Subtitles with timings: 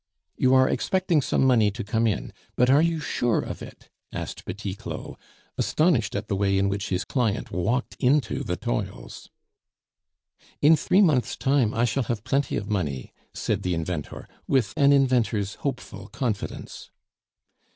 [0.35, 4.45] "You are expecting some money to come in; but are you sure of it?" asked
[4.45, 5.15] Petit Claud,
[5.59, 9.29] astonished at the way in which his client walked into the toils.
[10.59, 14.91] "In three months' time I shall have plenty of money," said the inventor, with an
[14.91, 16.89] inventor's hopeful confidence.